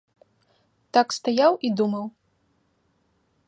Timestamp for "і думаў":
1.69-2.05